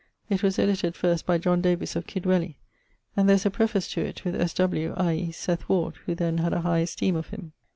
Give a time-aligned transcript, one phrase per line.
[0.31, 2.55] It was edited first by John Davys of Kidwelly;
[3.15, 4.51] and there is a preface to it with S.
[4.55, 5.31] W., i.e.
[5.31, 7.51] Seth Ward, who then had a high esteeme of him.